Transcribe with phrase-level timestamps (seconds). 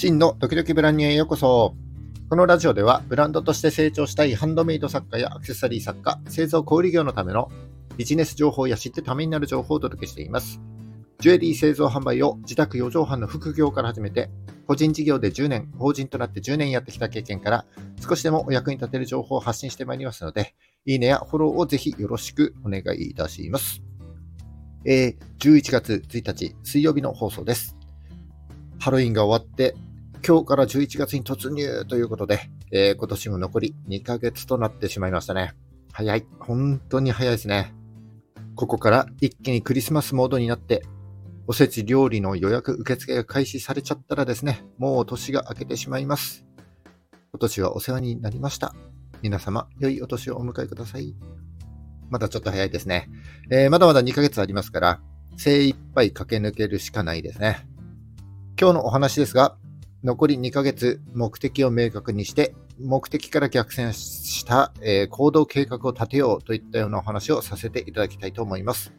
[0.00, 1.74] 真のドキドキブランニュへようこそ。
[2.30, 7.50] このラジオではブランドとして成長したいハンドメイド作家やアクセサリー作家、製造小売業のための
[7.98, 10.58] ビジネス情報や知ってためになる情報をお届けしています。
[11.18, 14.30] ジュエリー製造販売を自宅4畳半の副業から始めて、
[14.66, 17.66] 個人事業で10年、法人となって10年やってきた経験から、
[18.00, 20.54] 少しでもお役に立てる情報を発信してまいりますので、
[20.86, 23.82] いいねやフォローをぜひよろしくお願いいたします。
[24.86, 27.76] えー、11月1日水曜日の放送です。
[28.78, 29.74] ハロウィンが終わって、
[30.26, 35.54] 今日から11月に突入ということで、えー、今年も残り2ヶ月となってしまいましたね。
[35.92, 36.26] 早い。
[36.38, 37.74] 本当に早いですね。
[38.54, 40.82] ここから一気にクリスマスモードになって、
[41.46, 46.44] おせち料理の予約受付が開始されちゃったらですね、もう年が明けてしまいます。
[47.32, 48.74] 今年はお世話になりました。
[49.22, 51.14] 皆様、良いお年をお迎えください。
[52.10, 53.08] まだちょっと早いですね。
[53.50, 55.00] えー、まだまだ2ヶ月ありますから、
[55.36, 57.66] 精一杯駆け抜けるしかないですね。
[58.60, 59.56] 今日のお話ですが、
[60.02, 68.94] 残り2ヶ月目的を明確にして、目的から逆転した、えー、行動計画を立てようといったようなお話をさせていただきたいと思います。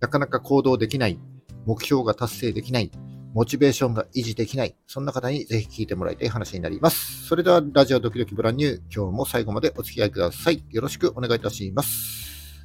[0.00, 1.18] なかなか行動できない、
[1.66, 2.90] 目標が達成できない、
[3.34, 7.26] モチベーションが維持できない、そんな方にぜひ聞いてもらいたい話になります。
[7.26, 10.64] それでは、ラジオドキドキブランニュー、今日も最後までお付き合いください。
[10.70, 12.64] よろしくお願いいたします。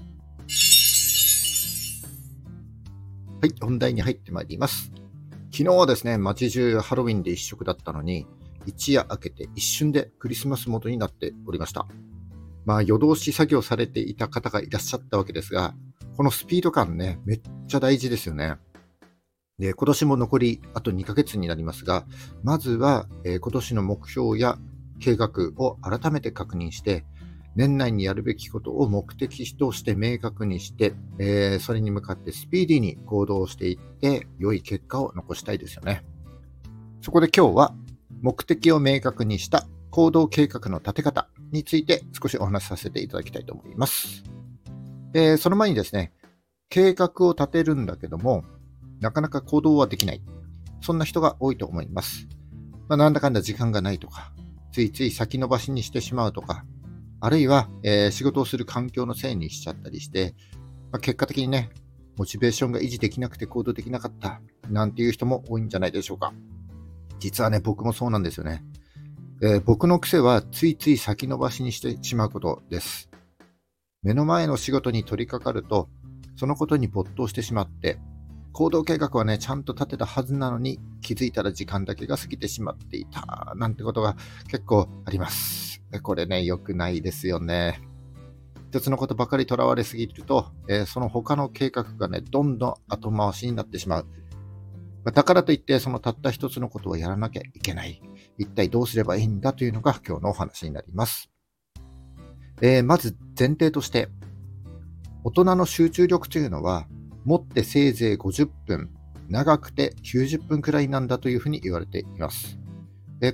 [3.42, 5.01] はい、本題に入ってまいります。
[5.54, 8.26] 昨日はですね、街中ハロウィンで一色だったのに、
[8.66, 11.88] 一夜明けて一瞬でクリスマスモードになっておりました。
[12.64, 15.74] まあ、夜通し作業されていた方がいらっしゃったわけですが、
[16.16, 18.56] このスピード感ね、めっちゃ大事ですよね。
[19.60, 22.06] で、今年も残りあと2ヶ月になりますが、
[22.44, 24.58] まずは、えー、今年の目標や
[25.02, 27.04] 計画を改めて確認して、
[27.56, 36.04] 年内にやるべきことを目的として明確にして、えー、それに向かってスピーディーに行動していって、良い結果を残したいですよね。
[37.02, 37.76] そこで今日は、
[38.22, 44.24] 目的を明確にした行動計画の立て方について少しお話しさせていただきたいと思います。
[45.14, 46.14] えー、その前にですね、
[46.70, 48.46] 計画を立てるんだけども、
[49.02, 50.22] なかなか行動はできない。
[50.82, 52.28] そんな人が多いと思います。
[52.88, 54.32] まあ、なんだかんだ時間がないとか、
[54.72, 56.66] ついつい先延ばしにしてしまうとか、
[57.22, 60.34] あるいは、えー、仕事をする環境のせいにしちゃったりして、
[60.92, 61.70] まあ、結果的にね、
[62.18, 66.34] モチベーションが維持できなくて行動できなかった、なんていう人も多いんじゃないでしょうか。
[67.20, 68.64] 実はね、僕もそうなんですよね。
[69.44, 73.12] えー、僕の癖はついつい先延ばしにしてしまうことです。
[74.02, 75.90] 目の前の仕事に取り掛かると、
[76.36, 78.00] そのことに没頭してしまって、
[78.54, 84.16] 行動計画はね、ちゃんと立てたはずなのに、気づいたら時間だけが過ぎてしまっていた、なんてことが
[84.50, 85.82] 結構あります。
[86.04, 87.82] これね、良くないですよね。
[88.70, 94.08] 一つのことばかりとらわれすぎると、えー、その他の計画がね、どんどん後回しになってしまう。
[95.04, 98.02] だからといって、そのたった一つのことをやらなきゃいけない。
[98.38, 101.30] 一体どうすればいいんだというのが今日のお話になります。
[102.62, 104.08] えー、まず前提として、
[105.24, 106.88] 大人の集中力というのは、
[107.26, 108.90] 持ってせいぜい50分、
[109.30, 112.60] 長くて90分くらいなんだというふうに言われています。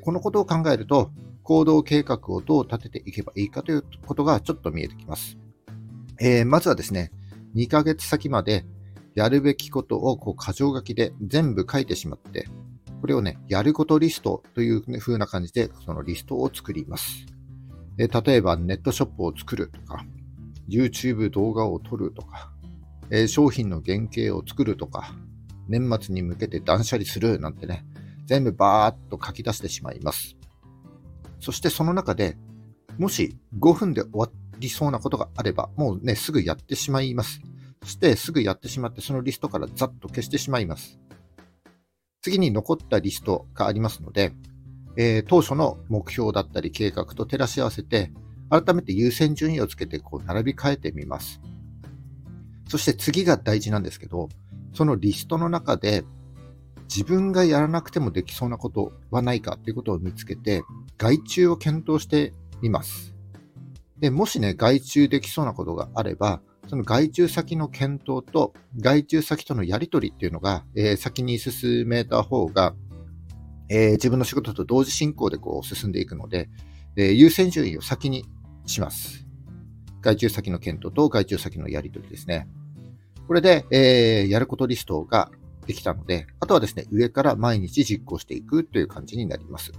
[0.01, 1.11] このことを考えると、
[1.43, 5.37] 行動計画をどう立てていけばいいかということがちょっと見えてきます。
[6.19, 7.11] えー、まずはですね、
[7.55, 8.65] 2ヶ月先まで
[9.15, 12.49] やるべきことをこう箇条書きで全部書いてしまって、
[12.99, 17.25] これをね、やることリストという風な感じでそのリストを作ります。
[17.97, 20.05] 例えばネットショップを作るとか、
[20.67, 22.51] YouTube 動画を撮るとか、
[23.09, 25.13] えー、商品の原型を作るとか、
[25.67, 27.85] 年末に向けて断捨離するなんてね、
[28.25, 30.35] 全部バーっと書き出してしまいます。
[31.39, 32.37] そしてその中で、
[32.97, 34.29] もし5分で終わ
[34.59, 37.41] りそうなことがあれば、もうね、すぐやってしまいます。
[37.83, 40.99] そしてすぐやってしまって、そのリストからざっと消してしまいます。
[42.21, 44.33] 次に残ったリストがありますので、
[44.97, 48.11] えー、当初の目標だったり計画と照らし合わせて、
[48.49, 51.39] 改めて優先順位をつけてこう並び替えてみます。
[52.67, 54.29] そして次が大事なんですけど、
[54.73, 56.03] そのリストの中で
[56.89, 60.63] 自分がやらなくてもできそうなことはないかということを見つけて、
[60.97, 63.13] 外注を検討してみます。
[63.99, 72.75] で、もしね、外注できそうなことがあれば、その外注先の検討と外注先とのやり取りっていうのが、えー、先に進めた方が、
[73.69, 76.49] えー、自分の仕事と同時進行でこう進んでいくので、
[76.95, 78.25] えー、優先順位を先に
[78.65, 79.26] します。
[80.07, 82.47] 外注先の検討と外注先のやり取りですね。
[83.27, 85.29] これで、えー、やることリストが
[85.65, 89.73] できたので、あとはですね、上から毎日実行していくという感じになります。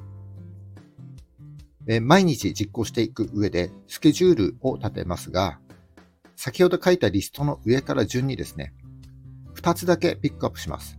[1.86, 5.58] え、毎日実行していく上で、スケジュールを立てますが、
[6.36, 8.74] 先ほど書いたリストの上から順にですね、
[9.54, 10.98] 2つだけピックアップします。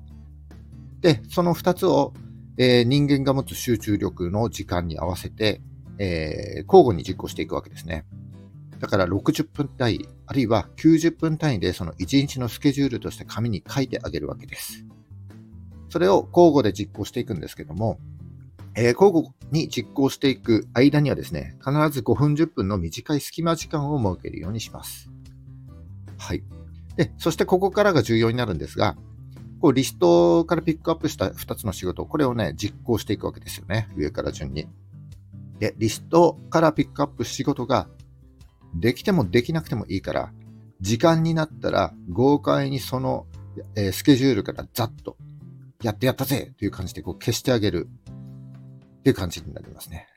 [1.02, 2.16] で、その2つを、
[2.58, 5.62] えー、人間が持つ集中力の時間に合わせて、
[6.00, 8.06] えー、交互に実行していくわけですね。
[8.80, 14.86] だから60分単位、あるいは90分単位でその1日のスケジュールとして紙に書いてあげるわけです。
[15.90, 18.00] それを交互で実行していくんですけども、
[18.76, 25.10] えー、交互に実行していく間にはですね、必ず5分10分の短い隙間時間を設けるようにします。
[26.18, 26.44] はい。
[26.96, 28.96] で、そしてここからが重要になるんですが、
[29.60, 33.90] こうリストからピックアップした2つの仕事、これをね、実行していくわけですよね。
[33.98, 34.68] 上から順に。
[35.60, 37.90] で、リストからピックアップ仕事が
[38.75, 40.31] できてもできなくてもいいから、
[40.81, 43.27] 時間になったら豪快にその、
[43.75, 45.18] えー、スケジュールからざっと
[45.83, 47.89] やってやったぜという感じでこう消してあげる
[49.00, 50.07] っていう感じになりますね。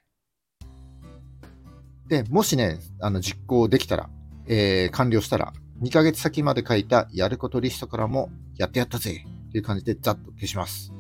[2.09, 4.11] で、もしね、あの実行できたら、
[4.47, 5.53] えー、完了したら、
[5.83, 10.93] 2ヶ月先まで書いたやることリストからもやってやったぜっていう感じでざっと消します。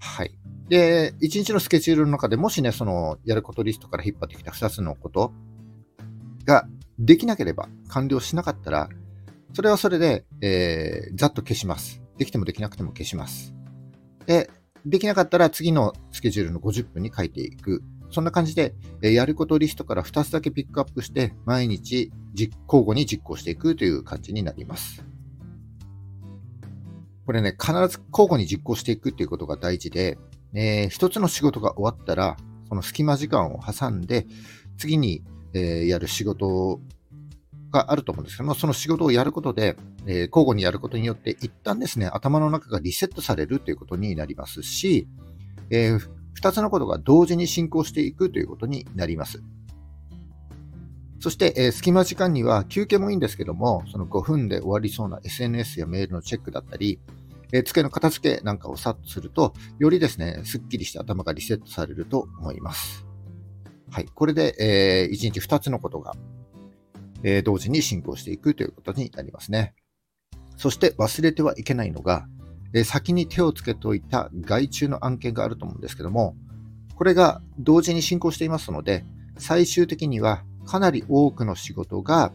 [0.00, 0.36] はい。
[0.68, 5.32] で、1日のスケジュールの中でもしね、そのやることリストから引っ張ってきた2つのこと
[6.44, 6.66] が
[6.98, 8.88] できなければ、完了しなかったら、
[9.52, 12.02] それはそれで、えー、ざっと消します。
[12.18, 13.54] できてもできなくても消します。
[14.26, 14.50] で、
[14.86, 17.82] できなかったら次のスケジュールの50分に書いていく。
[18.10, 25.04] そんな感じで、えー、やることリストから2つだけピックアップして、毎日実交互に実行していくという感じになります。
[27.26, 30.18] これね、必ず交互に実行していくっていうことが大事で、
[30.52, 32.36] えー、一つの仕事が終わったら、
[32.68, 34.26] その隙間時間を挟んで、
[34.76, 35.24] 次に
[35.54, 36.80] え、やる仕事
[37.70, 45.08] があると思うんですけども、その仕事をやることで、えー、交互にやることによって、一旦ですね、頭の中がリセットされるということになりますし、
[45.70, 46.00] えー、
[46.40, 49.42] 2つのことが同時に進行していくということになります。
[51.20, 57.00] そして、えー、隙間時間には休憩もいいんですけども、その5分で終わりそうな SNS やメールのチェックだったり、
[57.52, 63.03] え、机の片付けなんかをさっとすると、よりですね、すっきりして頭がリセットされると思います。
[63.94, 64.06] はい。
[64.12, 66.16] これで、えー、1日2つのことが、
[67.22, 69.72] えー、同時に進行していくということになりますね。
[70.56, 72.26] そして忘れてはいけないのが、
[72.72, 76.34] えー、先に手をつけておいた外注の案件があると思うんですけども、
[76.96, 79.04] これが同時に進行していますので、
[79.38, 82.32] 最終的にはかなり多くの仕事が、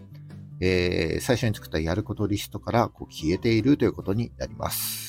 [0.62, 5.09] えー、最初に作ったやることリストからこう消えているということになります。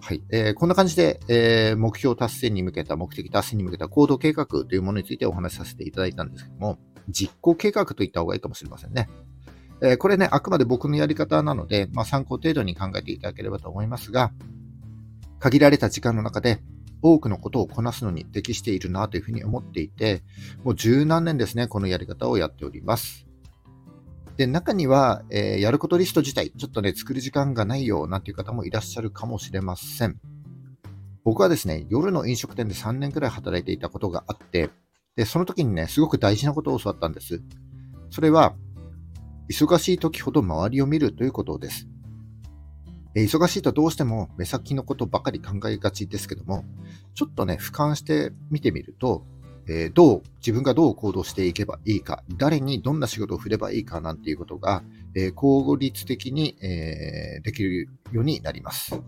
[0.00, 0.22] はい。
[0.30, 9.08] えー、こんな感じで、えー、目標達成に向けた、目的達成に向けた行動計画というものについてお話しさせていただいたんですけども、実行計画と言った方がいいかもしれませんね。
[9.82, 14.32] えー、これね、あくまで僕のやり方なので、まあ、参考程度に考えていただければと思いますが、
[15.38, 16.60] 限られた時間の中で
[17.02, 20.22] 多くのことをこなすのに適しているなというふうに思っていて、
[20.64, 23.29] もう十何年ですね、このやり方をやっております。
[24.40, 30.18] で、中には、えー、やることリスト自体、ちょっとね、作る時間がないよ、なんていう方もいらっしゃるかもしれません。
[31.24, 34.70] 僕はですね、夜の飲食店で3年くらい働いていたことがあって、
[35.14, 37.42] で、その時にね、すごく大事なことを教わったんです。
[38.08, 38.54] それは、
[39.50, 41.86] 忙しい時ほど周りを見るということです。
[43.14, 46.64] え忙しいとどうしても目先のことばかり考えがちですけども、
[47.12, 49.26] ちょっとね、俯瞰して見てみると、
[49.72, 54.82] えー、どう、自分がどう行動していけばいいか、誰にどんな仕事を振ればいいかなんていうことが、
[55.14, 59.00] えー、効率的に、えー、できるようになります。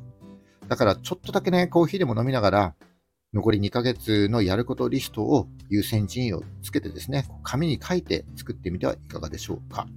[0.69, 2.75] だからちょっとだけね、コーヒーでも飲みながら、
[3.35, 9.89] 残り2ヶ月のやることリストを優先順位をつけてですね、紙に書いて作ってみてはいかがでしょうか。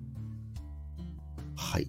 [1.56, 1.88] はい。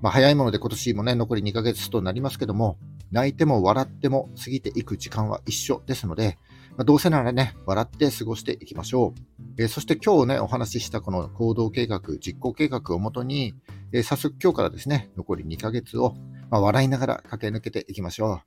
[0.00, 2.78] まあ、早いもので今年もね、残り2ヶ月となりますけども、
[3.10, 6.38] 泣いても笑っても過ぎていく時間は一緒ですので、
[6.76, 9.42] まあ、どうせならね、笑って過ごしていきましょう。
[9.58, 13.54] えー、そして今日ね、お話ししたこの行動計画、実行計画をもとに、
[13.92, 16.14] えー、早速今日からですね、残り2ヶ月を、
[16.50, 18.42] まあ、笑いながら駆け抜けていきましょ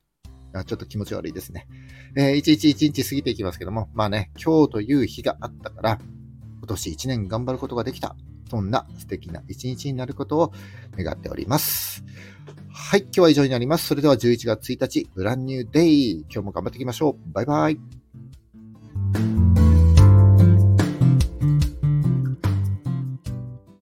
[0.54, 0.58] う。
[0.58, 1.66] あちょっと気持ち悪いですね。
[2.16, 5.98] えー、一日一日過ぎていきますけども、まあね、今日という日があったから、
[6.58, 8.16] 今年1年頑張ることができた。
[8.48, 10.52] そんな素敵な一日になることを
[10.98, 12.04] 願っております。
[12.68, 13.86] はい、今日は以上になります。
[13.86, 16.20] それでは11月1日、ブランニューデイ。
[16.22, 17.32] 今日も頑張っていきましょう。
[17.32, 17.99] バイバイ。